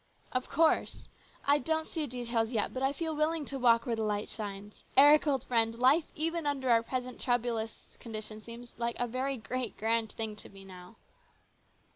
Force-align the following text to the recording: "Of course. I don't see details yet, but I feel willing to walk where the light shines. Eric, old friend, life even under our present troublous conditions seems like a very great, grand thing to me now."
"Of 0.31 0.49
course. 0.49 1.07
I 1.45 1.59
don't 1.59 1.85
see 1.85 2.07
details 2.07 2.49
yet, 2.49 2.73
but 2.73 2.81
I 2.81 2.91
feel 2.91 3.15
willing 3.15 3.45
to 3.45 3.59
walk 3.59 3.85
where 3.85 3.95
the 3.95 4.01
light 4.01 4.29
shines. 4.29 4.83
Eric, 4.97 5.27
old 5.27 5.43
friend, 5.43 5.77
life 5.77 6.05
even 6.15 6.47
under 6.47 6.71
our 6.71 6.81
present 6.81 7.21
troublous 7.21 7.97
conditions 7.99 8.45
seems 8.45 8.73
like 8.79 8.95
a 8.99 9.05
very 9.05 9.37
great, 9.37 9.77
grand 9.77 10.13
thing 10.13 10.35
to 10.37 10.49
me 10.49 10.65
now." 10.65 10.95